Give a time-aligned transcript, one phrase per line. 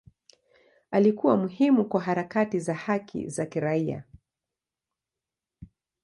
[0.91, 4.03] Alikuwa muhimu kwa harakati za haki za kiraia.